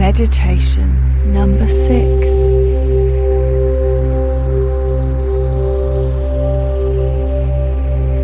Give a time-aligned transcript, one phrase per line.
[0.00, 0.88] Meditation
[1.30, 2.26] number six.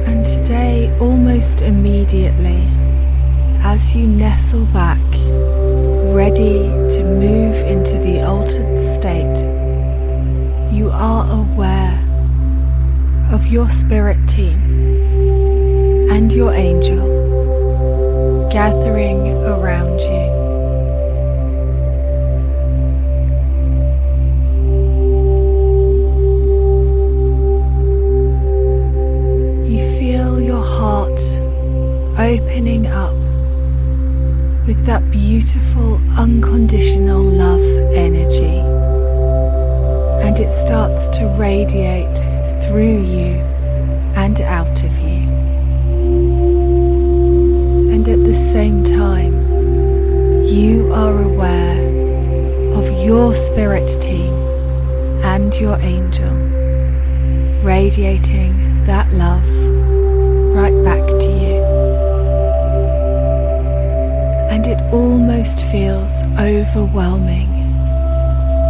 [0.09, 2.63] And today, almost immediately,
[3.61, 5.05] as you nestle back,
[6.17, 6.63] ready
[6.95, 9.39] to move into the altered state,
[10.73, 11.99] you are aware
[13.31, 14.63] of your spirit team
[16.11, 20.26] and your angel gathering around you.
[34.87, 37.61] That beautiful unconditional love
[37.93, 38.59] energy,
[40.25, 42.17] and it starts to radiate
[42.65, 43.35] through you
[44.17, 45.17] and out of you
[48.07, 49.35] and at the same time,
[50.47, 51.81] you are aware
[52.75, 54.33] of your spirit team
[55.25, 56.33] and your angel
[57.65, 59.49] radiating that love
[60.55, 61.86] right back to you.
[64.66, 67.53] And it almost feels overwhelming.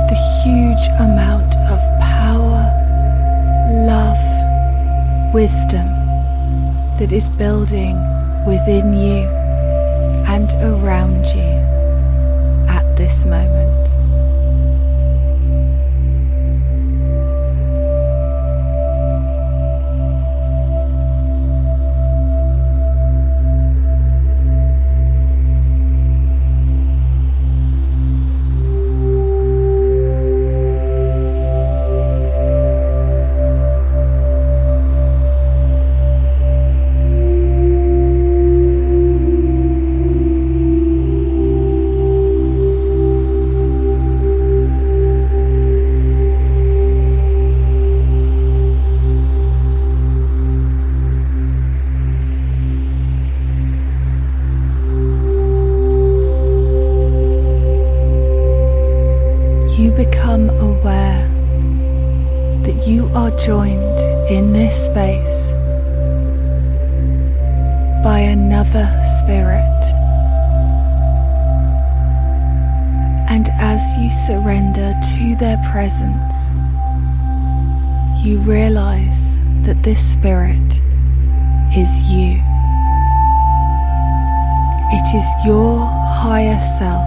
[0.08, 2.68] The huge amount of power,
[3.86, 5.86] love, wisdom
[6.98, 7.96] that is building
[8.46, 9.26] within you
[10.28, 11.55] and around you
[64.96, 65.50] space
[68.02, 68.88] by another
[69.18, 69.82] spirit.
[73.28, 76.34] And as you surrender to their presence,
[78.24, 80.70] you realize that this spirit
[81.76, 82.40] is you.
[84.96, 85.84] It is your
[86.24, 87.04] higher self,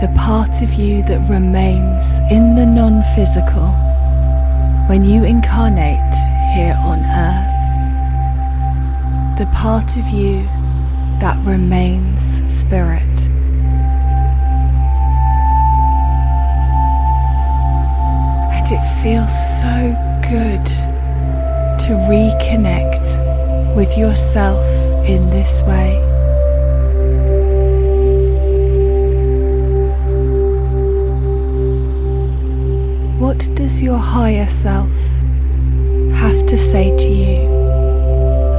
[0.00, 3.68] the part of you that remains in the non physical
[4.88, 6.07] when you incarnate
[6.58, 7.62] here on earth.
[9.38, 10.42] The part of you
[11.20, 13.16] that remains spirit.
[18.56, 19.76] And it feels so
[20.28, 20.66] good
[21.84, 23.06] to reconnect
[23.76, 24.64] with yourself
[25.08, 25.94] in this way.
[33.20, 34.90] What does your higher self
[36.48, 37.42] to say to you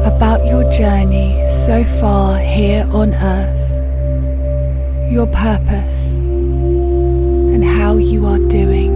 [0.05, 8.93] about your journey so far here on earth, your purpose, and how you are doing?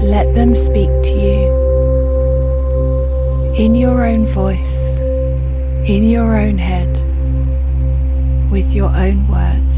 [0.00, 1.52] Let them speak to you
[3.56, 4.80] in your own voice,
[5.86, 6.90] in your own head,
[8.50, 9.73] with your own words.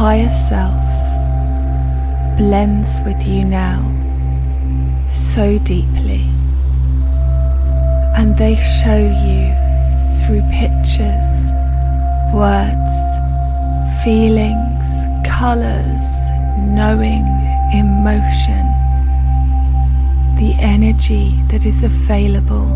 [0.00, 0.72] Higher self
[2.38, 3.78] blends with you now
[5.06, 6.24] so deeply,
[8.16, 9.42] and they show you
[10.20, 11.32] through pictures,
[12.32, 12.94] words,
[14.02, 14.88] feelings,
[15.38, 16.06] colours,
[16.80, 17.26] knowing,
[17.74, 18.64] emotion,
[20.40, 22.68] the energy that is available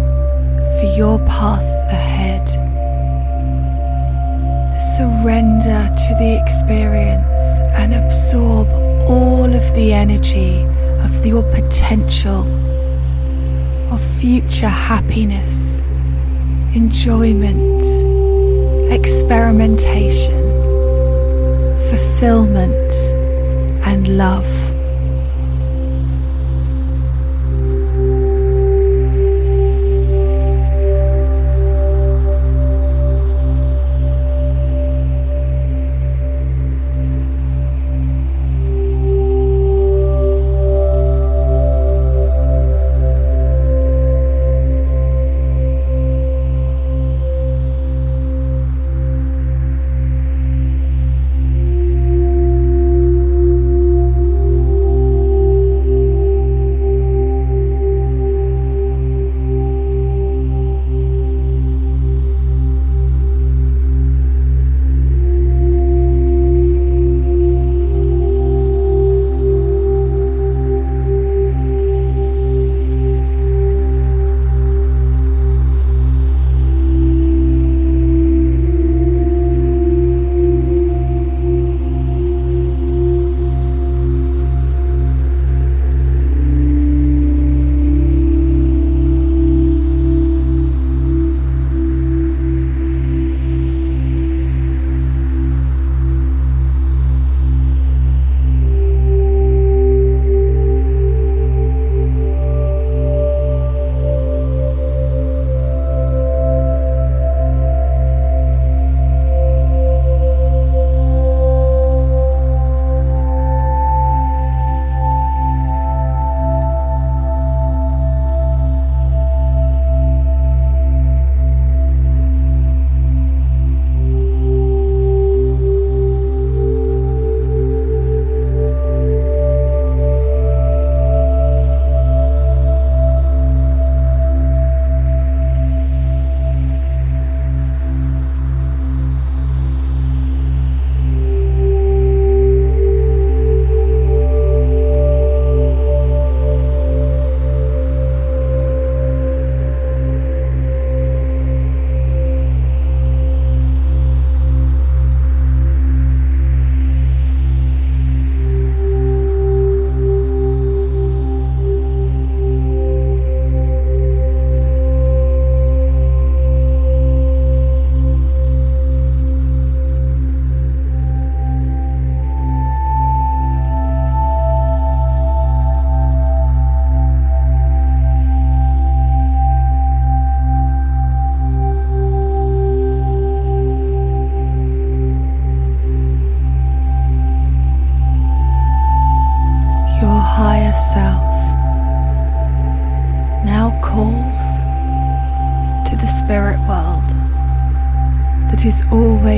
[0.79, 1.74] for your path
[4.97, 8.69] Surrender to the experience and absorb
[9.09, 10.63] all of the energy
[11.03, 12.43] of your potential,
[13.93, 15.81] of future happiness,
[16.77, 17.83] enjoyment,
[18.93, 20.45] experimentation,
[21.89, 22.93] fulfillment,
[23.85, 24.64] and love.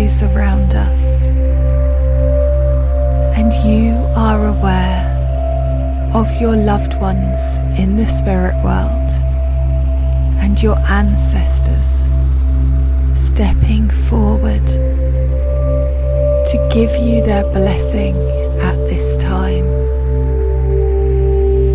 [0.07, 1.27] Always around us,
[3.37, 5.03] and you are aware
[6.15, 9.11] of your loved ones in the spirit world
[10.41, 11.91] and your ancestors
[13.19, 14.65] stepping forward
[16.51, 18.15] to give you their blessing
[18.61, 19.67] at this time,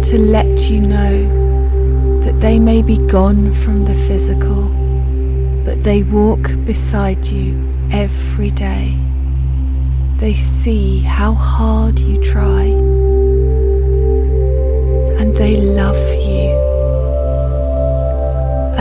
[0.04, 4.70] to let you know that they may be gone from the physical,
[5.66, 8.98] but they walk beside you every day.
[10.20, 12.64] They see how hard you try,
[15.20, 15.98] and they love
[16.30, 16.52] you.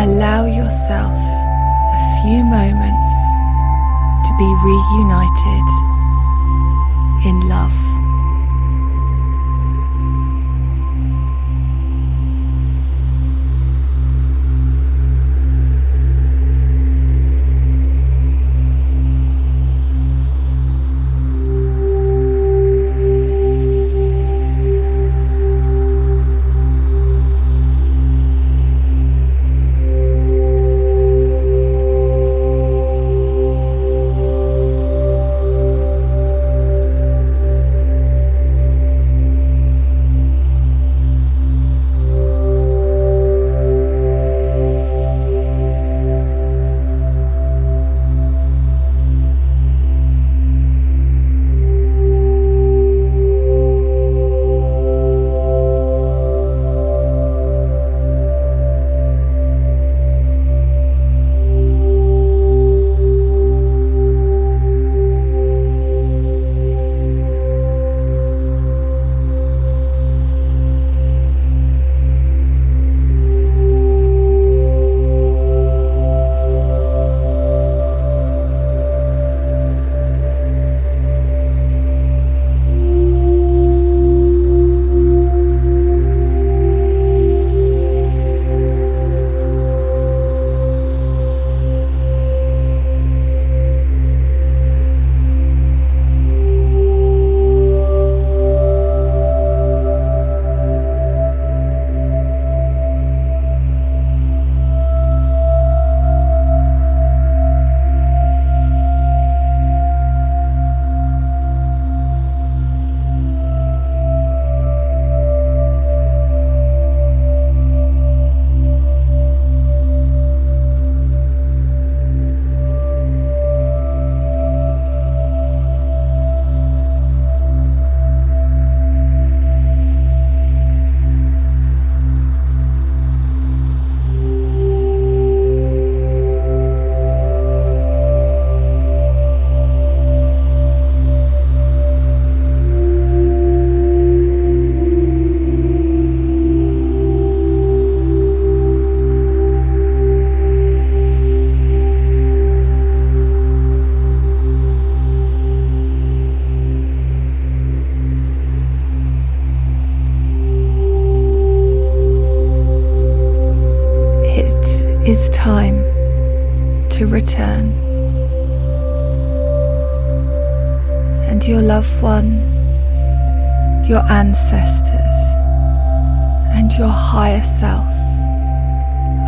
[0.04, 3.14] Allow yourself a few moments
[4.26, 5.66] to be reunited
[7.26, 7.79] in love.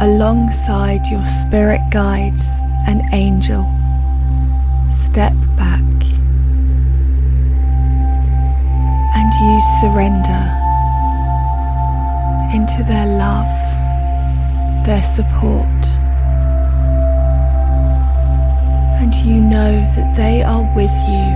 [0.02, 2.44] Alongside your spirit guides
[2.88, 3.62] and angel,
[4.90, 5.78] step back
[9.14, 10.44] and you surrender
[12.52, 13.46] into their love,
[14.84, 15.86] their support.
[19.00, 21.26] And you know that they are with you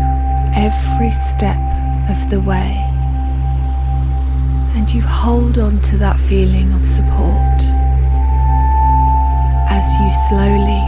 [0.61, 1.63] every step
[2.11, 2.75] of the way.
[4.75, 7.56] And you hold on to that feeling of support
[9.79, 10.85] as you slowly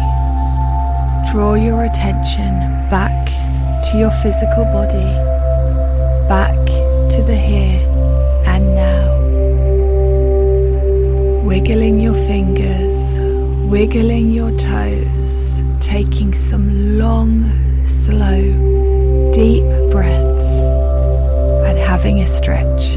[1.30, 2.52] draw your attention
[2.88, 3.26] back
[3.84, 5.12] to your physical body,
[6.26, 6.56] back
[7.12, 7.80] to the here
[8.46, 9.06] and now.
[11.44, 13.18] Wiggling your fingers,
[13.68, 17.30] wiggling your toes taking some long,
[17.84, 18.40] slow,
[19.32, 20.54] deep breaths
[21.66, 22.96] and having a stretch.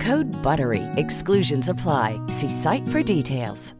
[0.00, 0.82] Code BUTTERY.
[0.96, 2.20] Exclusions apply.
[2.26, 3.72] See site for details.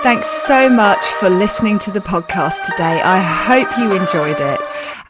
[0.00, 3.02] Thanks so much for listening to the podcast today.
[3.02, 4.60] I hope you enjoyed it.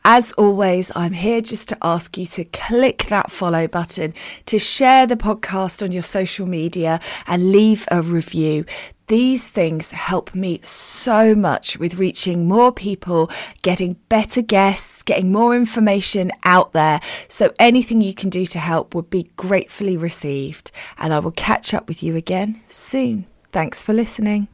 [0.03, 4.14] As always, I'm here just to ask you to click that follow button,
[4.47, 8.64] to share the podcast on your social media, and leave a review.
[9.09, 13.31] These things help me so much with reaching more people,
[13.62, 17.01] getting better guests, getting more information out there.
[17.27, 20.71] So anything you can do to help would be gratefully received.
[20.99, 23.25] And I will catch up with you again soon.
[23.51, 24.49] Thanks for listening.